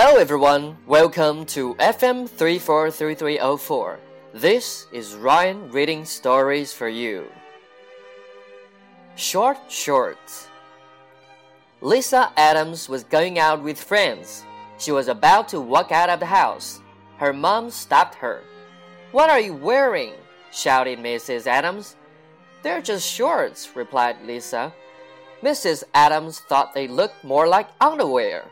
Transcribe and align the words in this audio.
Hello 0.00 0.16
everyone, 0.16 0.76
welcome 0.86 1.44
to 1.46 1.74
FM 1.74 2.28
343304. 2.28 3.98
This 4.32 4.86
is 4.92 5.16
Ryan 5.16 5.72
reading 5.72 6.04
stories 6.04 6.72
for 6.72 6.88
you. 6.88 7.26
Short 9.16 9.58
Shorts 9.68 10.46
Lisa 11.80 12.30
Adams 12.36 12.88
was 12.88 13.02
going 13.02 13.40
out 13.40 13.60
with 13.60 13.82
friends. 13.82 14.44
She 14.78 14.92
was 14.92 15.08
about 15.08 15.48
to 15.48 15.60
walk 15.60 15.90
out 15.90 16.10
of 16.10 16.20
the 16.20 16.26
house. 16.26 16.80
Her 17.16 17.32
mom 17.32 17.68
stopped 17.68 18.14
her. 18.14 18.44
What 19.10 19.30
are 19.30 19.40
you 19.40 19.54
wearing? 19.54 20.12
shouted 20.52 21.00
Mrs. 21.00 21.48
Adams. 21.48 21.96
They're 22.62 22.82
just 22.82 23.04
shorts, 23.04 23.74
replied 23.74 24.24
Lisa. 24.24 24.72
Mrs. 25.42 25.82
Adams 25.92 26.38
thought 26.38 26.72
they 26.72 26.86
looked 26.86 27.24
more 27.24 27.48
like 27.48 27.66
underwear. 27.80 28.44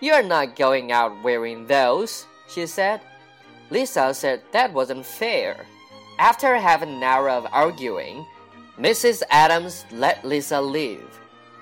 You're 0.00 0.22
not 0.22 0.54
going 0.54 0.92
out 0.92 1.24
wearing 1.24 1.66
those, 1.66 2.26
she 2.48 2.66
said. 2.66 3.00
Lisa 3.70 4.14
said 4.14 4.42
that 4.52 4.72
wasn't 4.72 5.04
fair. 5.04 5.66
After 6.20 6.56
half 6.56 6.82
an 6.82 7.02
hour 7.02 7.28
of 7.28 7.46
arguing, 7.52 8.24
Mrs. 8.78 9.22
Adams 9.30 9.84
let 9.90 10.24
Lisa 10.24 10.60
leave. 10.60 11.18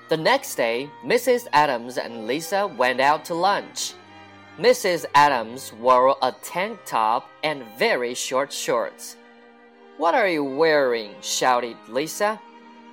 The 0.09 0.17
next 0.17 0.55
day, 0.55 0.89
Mrs. 1.03 1.47
Adams 1.51 1.97
and 1.97 2.27
Lisa 2.27 2.67
went 2.67 3.01
out 3.01 3.25
to 3.25 3.33
lunch. 3.33 3.93
Mrs. 4.59 5.05
Adams 5.15 5.73
wore 5.73 6.15
a 6.21 6.31
tank 6.43 6.79
top 6.85 7.29
and 7.43 7.63
very 7.77 8.13
short 8.13 8.53
shorts. 8.53 9.17
What 9.97 10.13
are 10.13 10.29
you 10.29 10.43
wearing? 10.43 11.15
shouted 11.21 11.75
Lisa. 11.89 12.39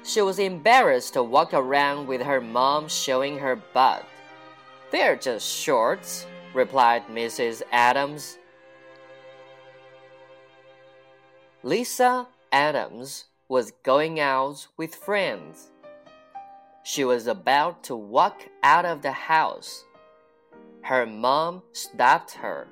She 0.04 0.22
was 0.22 0.38
embarrassed 0.38 1.12
to 1.14 1.22
walk 1.22 1.52
around 1.52 2.06
with 2.06 2.22
her 2.22 2.40
mom 2.40 2.88
showing 2.88 3.38
her 3.38 3.56
butt. 3.56 4.06
They're 4.94 5.16
just 5.16 5.44
shorts, 5.52 6.24
replied 6.54 7.08
Mrs. 7.08 7.62
Adams. 7.72 8.38
Lisa 11.64 12.28
Adams 12.52 13.24
was 13.48 13.72
going 13.82 14.20
out 14.20 14.68
with 14.76 14.94
friends. 14.94 15.72
She 16.84 17.02
was 17.02 17.26
about 17.26 17.82
to 17.90 17.96
walk 17.96 18.42
out 18.62 18.84
of 18.84 19.02
the 19.02 19.10
house. 19.10 19.84
Her 20.82 21.06
mom 21.06 21.64
stopped 21.72 22.30
her. 22.34 22.68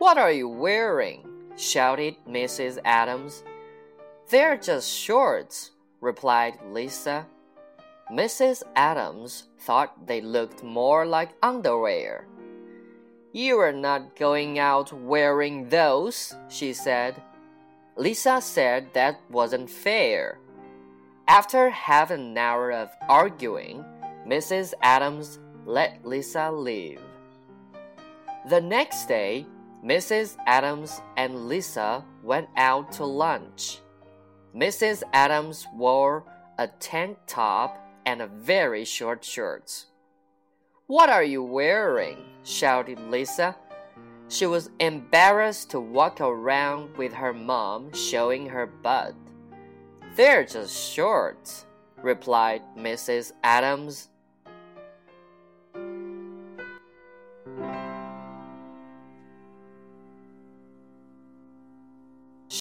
What 0.00 0.18
are 0.18 0.32
you 0.32 0.50
wearing? 0.50 1.26
shouted 1.56 2.16
Mrs. 2.28 2.78
Adams. 2.84 3.42
They're 4.28 4.58
just 4.58 4.86
shorts, 4.94 5.70
replied 6.02 6.58
Lisa. 6.70 7.26
Mrs. 8.10 8.62
Adams 8.74 9.48
thought 9.60 10.06
they 10.06 10.20
looked 10.20 10.62
more 10.62 11.06
like 11.06 11.30
underwear. 11.42 12.26
You 13.32 13.58
are 13.60 13.72
not 13.72 14.16
going 14.16 14.58
out 14.58 14.92
wearing 14.92 15.68
those, 15.68 16.34
she 16.48 16.72
said. 16.72 17.22
Lisa 17.96 18.40
said 18.40 18.92
that 18.92 19.20
wasn't 19.30 19.70
fair. 19.70 20.38
After 21.28 21.70
half 21.70 22.10
an 22.10 22.36
hour 22.36 22.72
of 22.72 22.90
arguing, 23.08 23.84
Mrs. 24.26 24.74
Adams 24.82 25.38
let 25.64 26.04
Lisa 26.04 26.50
leave. 26.50 27.00
The 28.48 28.60
next 28.60 29.06
day, 29.06 29.46
Mrs. 29.84 30.36
Adams 30.46 31.00
and 31.16 31.48
Lisa 31.48 32.04
went 32.22 32.48
out 32.56 32.92
to 32.92 33.04
lunch. 33.04 33.78
Mrs. 34.54 35.02
Adams 35.12 35.66
wore 35.74 36.24
a 36.58 36.68
tank 36.68 37.16
top 37.26 37.78
and 38.06 38.22
a 38.22 38.26
very 38.26 38.84
short 38.84 39.24
shorts. 39.24 39.86
What 40.86 41.08
are 41.10 41.24
you 41.24 41.42
wearing? 41.42 42.18
shouted 42.44 42.98
Lisa. 43.10 43.56
She 44.28 44.46
was 44.46 44.70
embarrassed 44.80 45.70
to 45.70 45.80
walk 45.80 46.20
around 46.20 46.96
with 46.96 47.12
her 47.12 47.32
mom 47.32 47.92
showing 47.92 48.46
her 48.46 48.66
butt. 48.66 49.14
They're 50.16 50.44
just 50.44 50.92
shorts, 50.92 51.66
replied 52.02 52.62
Mrs. 52.76 53.32
Adams. 53.42 54.08